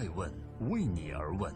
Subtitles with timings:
[0.00, 0.26] 爱问
[0.70, 1.52] 为你而问。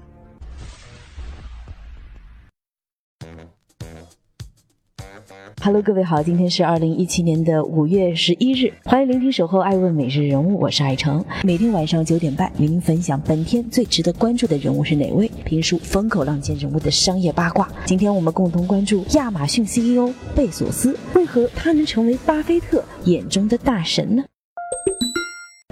[5.62, 17.66] Hello，各位好，今天是二零一七年的五月十一日，欢迎聆听守候爱问每日人物，我是爱成，每天晚上九点半与您分享本天最值得关注的人物是哪位，评述风口浪尖人物的商业八卦。
[17.86, 24.22] 今天我们共同关注亚马逊 CEO 贝索斯，为何他能成为巴菲特眼中的大神呢？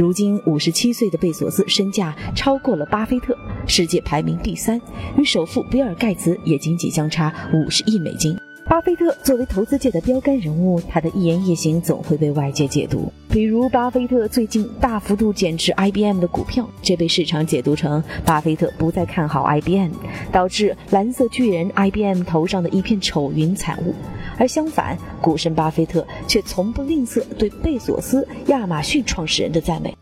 [0.03, 3.39] 如今五十七岁的贝索斯身价超过了巴菲特，
[3.69, 4.81] 世界排名第三，
[5.17, 8.37] 与首富比尔盖茨也仅仅相差五十亿美金。
[8.65, 13.13] 巴菲特作为投资界的标杆人物，他的一言一行总会被外界解读。
[13.29, 19.93] 比如，巴菲特最近大幅度减持 IBM 的股票，这被市场解读成巴菲特不再看好 IBM，
[20.33, 23.95] 导致蓝色巨人 IBM 头上的一片丑云惨雾。
[24.39, 29.97] 而相反，股神巴菲特却从不吝啬对贝索斯、亚马逊创始人的赞美。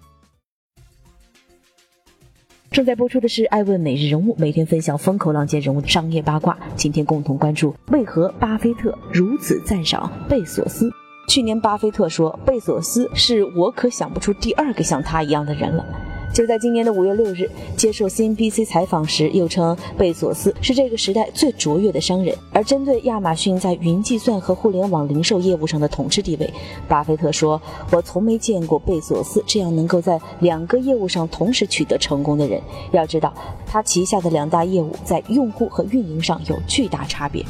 [2.71, 6.57] 正在播出的是《爱问每日人物》，每天分享风口浪尖人物的商业八卦。
[6.77, 10.88] 今天共同关注为何巴菲特如此赞赏贝索斯。
[11.29, 15.85] 去年，巴菲特说：“贝索斯是我可想不出第二个像他一样的人了。”
[16.33, 22.37] 就在今年的五月六日，接受 CNBC 采访时，又称贝索斯是这个时代最卓越的商人。
[22.53, 26.53] 而针对亚马逊在云计算和互联网零售业务上的统治地位，
[26.89, 32.61] 巴菲特说：“我从没见过贝索斯这样能够在两个业务上同时取得成功的人。
[32.93, 33.35] 要知道，
[33.67, 37.45] 他旗下的两大业务在用户和运营上有巨大差别。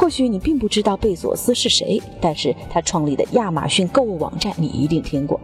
[0.00, 5.38] 或许你并不知道贝索斯是谁，但是他创立的亚马逊购物网站你一定听过。”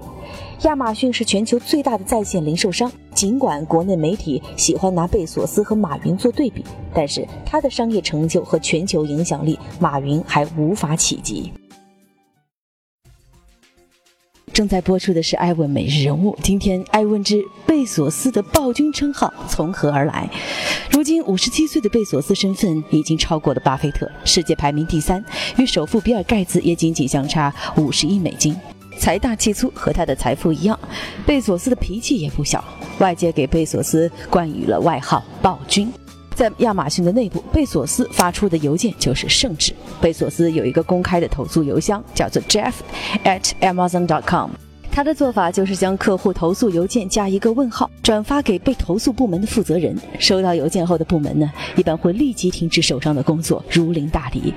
[0.65, 2.91] 亚马逊是全球最大的在线零售商。
[3.13, 11.53] 尽管国内媒体喜欢拿贝索斯和马云做对比，但是他的商业成就和全球影响力，马云还无法企及。
[14.57, 20.27] 正在播出的是《艾问每日人物》，今天艾问之贝索斯的暴君称号从何而来？
[20.91, 25.23] 如今五十七岁的贝索斯身份已经超过了巴菲特，世界排名第三，
[25.59, 28.57] 与首富比尔盖茨也仅仅相差五十亿美金。
[28.99, 30.81] 财大气粗，和他的财富一样。
[31.27, 32.65] 贝索斯的脾气也不小，
[32.99, 35.93] 外界给贝索斯冠以了外号“暴君”。
[36.37, 39.73] 在亚马逊的内部，贝索斯发出的邮件就是圣旨。
[40.03, 42.75] 贝索斯有一个公开的投诉邮箱，叫做 Jeff
[43.25, 44.51] at amazon.com。
[44.97, 49.95] 他的做法就是将客户投诉邮件加一个问号，转发给被投诉部门的负责人。
[50.19, 54.55] 收到邮件后的部门呢，一般会立即停止手上的工作，如临大敌。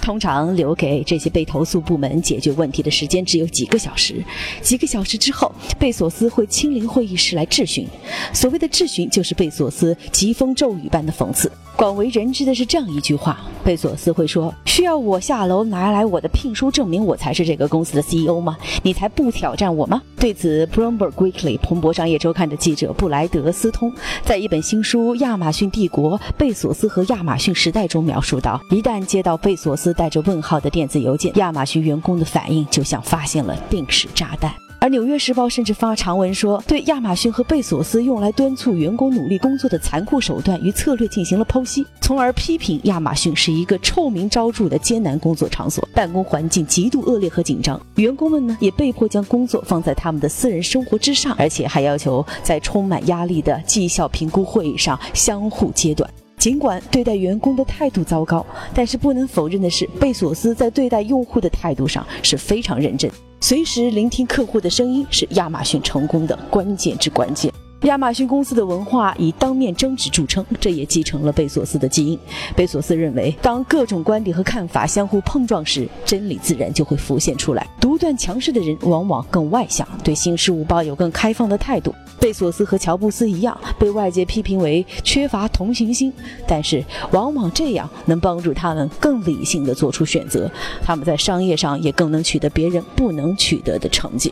[0.00, 4.24] 通常留给这些被投诉部门解决问题的时间只有几个小时。
[4.62, 7.84] 几个小时之后，贝索斯会亲临会议室来质询。
[8.32, 11.50] 所谓的质询，就是贝索斯疾风骤雨般的讽刺。
[11.74, 18.56] 广为人知的是这样一句话：贝索斯会说：“需要我下楼拿来我的聘书证明我才是这个公司的 CEO 吗？
[18.82, 23.90] 你才不挑战我我吗？”对此，Bloomberg Weekly 彭博商业周刊的记者布莱德斯通
[24.22, 34.52] 在一本新书《亚马逊帝国：贝索斯和亚马逊时代》中描述到：“一旦接到贝索斯带着问号的电子邮件，亚马逊员工的反应就像发现了定时炸弹。”
[34.82, 56.10] 而《纽约时报》甚至发长文说，对亚马逊和贝索斯用来敦促员工努力工作的残酷手段与策略进行了剖析，从而批评亚马逊是一个臭名昭著的艰难工作场所，办公环境极度恶劣和紧张，员工们呢也被迫将工作放在他们的私人生活之上，而且还要求在充满压力的绩效评估会议上相互揭短。
[56.38, 63.10] 尽管对待员工的态度糟糕，但是不能否认的是，贝索斯在对待用户的态度上是非常认真。
[63.42, 67.50] 随时聆听客户的声音是亚马逊成功的关键之关键。
[67.84, 72.18] 亚马逊公司的文化以当面争执著称，这也继承了贝索斯的基因。
[72.54, 77.66] 贝索斯认为，当各种观点和看法相互碰撞时，真理自然就会浮现出来。
[77.80, 81.94] 独断强势的人往往更外向，对新事物抱有更开放的态度。
[82.20, 86.12] 贝索斯和乔布斯一样，被外界批评为缺乏同情心，
[86.46, 90.50] 但是往往这样能帮助他们更理性地做出选择。
[90.82, 94.30] 他们在商业上也更能取得别人不能取得的成绩。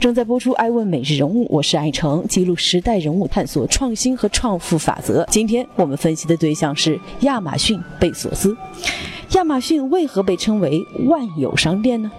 [0.00, 5.26] 正在播出《爱问每日人物》，我是爱成，记录时代人物，探索创新和创富法则。
[5.28, 8.56] 今天我们分析的对象是亚马逊贝索斯。
[9.40, 12.12] 亚马逊为何被称为万有商店呢？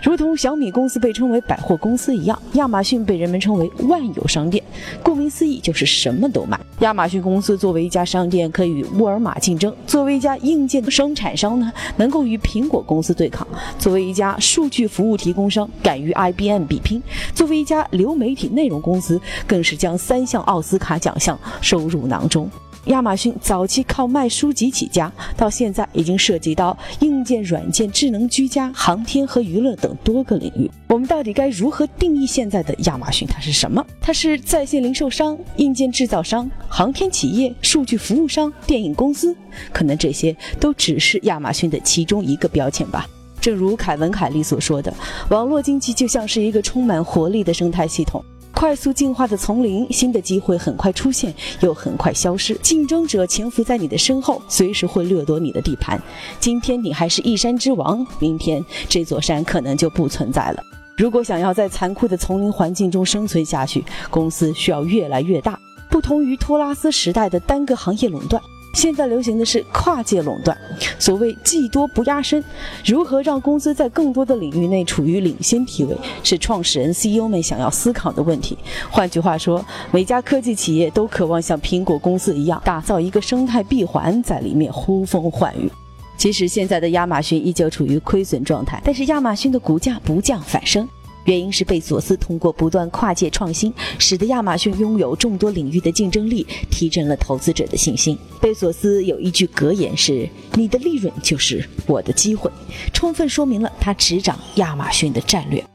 [0.00, 4.62] 如同小米公司被称为百货公司一样，亚马逊被人们称为万有商店。
[5.02, 6.56] 顾名思义，就是什么都卖。
[6.78, 13.44] 亚马逊公司作为一家商店，可以与沃尔玛竞争；作为一家硬件生产商呢，能够与苹果公司对抗；
[13.76, 17.00] 作为一家数据服务提供商，敢与 IBM 比拼；
[17.34, 22.48] 作为一家流媒体内容公司，更是将三项奥斯卡奖项收入囊中。
[22.86, 30.70] 亚马逊早期靠卖书籍起家，到现在已经涉及到硬件、软件、智能居家、航天和娱乐等多个领域。
[30.88, 33.26] 我们到底该如何定义现在的亚马逊？
[33.28, 33.84] 它是什么？
[34.00, 39.34] 它是在线零售商、硬件制造商、航天企业、数据服务商、电影公司？
[39.72, 43.06] 可能这些都只是亚马逊的其中一个标签吧。
[43.40, 44.92] 正如凯文·凯利所说的，
[45.30, 48.24] 网络经济就像是一个充满活力的生态系统。
[48.54, 52.54] 快速进化的丛林，新的机会很快出现，又很快消失。
[52.62, 56.00] 竞争者潜伏在你的身后，随时会掠夺你的地盘。
[56.38, 60.62] 今天你还是一山之王，明天这座山可能就不存在了。
[60.96, 65.58] 如果想要在残酷的丛林环境中生存下去，公司需要越来越大。
[65.90, 68.40] 不同于托拉斯时代的单个行业垄断。
[68.72, 70.56] 现在流行的是跨界垄断，
[70.98, 72.42] 所谓“技多不压身”，
[72.84, 78.56] 如何让公司在更多的领域内处于领先地位，是创始人 CEO 们想要思考的问题。
[78.90, 85.70] 换句话说，每家科技企业都渴望像苹果公司一样，打造一个生态闭环，在里面呼风唤雨。
[86.16, 90.88] 其实，现在的亚马逊依旧处于亏损状态，但是亚马逊的股价不降反升。
[91.24, 98.18] 原因是贝索斯通过不断跨界创新，使得亚马逊拥有众多领域的竞争力，提振了投资者的信心。
[98.40, 102.50] 贝索斯有一句格言是：“你的利润就是我的机会”，
[102.92, 105.71] 充分说明了他执掌亚马逊的战略。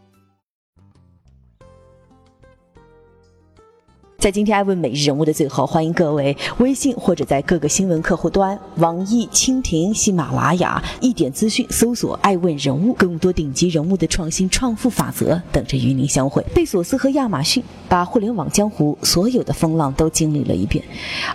[4.20, 16.44] 在今天爱问每日人物的最后，欢迎各位微信或者在各个新闻客户端、网易、蜻蜓、喜马拉雅一点资讯搜索“爱问人物”，更多顶级人物的创新创富法则等着与您相会。
[16.56, 20.84] 贝索斯和亚马逊把互联网江湖所有的风浪都经历了一遍，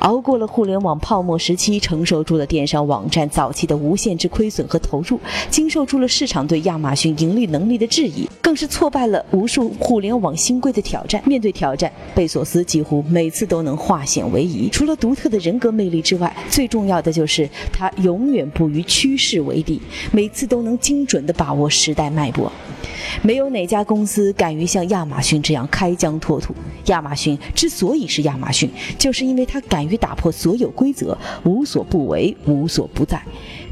[0.00, 5.20] 熬过了互联网泡沫时期，承受住了电商网站早期的无限制亏损和投入，
[5.50, 11.22] 经受住了市场对亚马逊盈利能力的质疑，更是挫败了无数互联网新规的挑战。
[11.26, 12.62] 面对挑战，贝索斯。
[12.72, 14.68] 几乎每次都能化险为夷。
[14.70, 22.50] 除了独特的人格魅力之外，最重要的就是他永远不与趋势为敌，每次都能精准地把握时代脉搏。
[23.22, 26.54] 没有哪家公司敢于像亚马逊这样开疆拓土。
[26.86, 33.22] 亚马逊之所以是亚马逊，就是因为它敢于打破所有规则，无所不为，无所不在。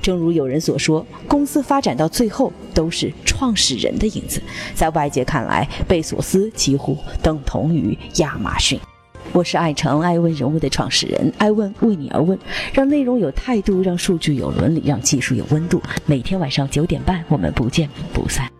[0.00, 4.40] 正如有人所说，公司发展到最后都是创始人的影子。
[4.74, 8.78] 在外界看来，贝索斯几乎等同于亚马逊。
[9.32, 12.38] 我是爱成爱问人物的创始人，爱问为你而问，
[12.72, 15.80] 让内容有态度，让数据有伦理，让技术有温度。
[16.06, 18.59] 每天晚上九点半，我们不见不散。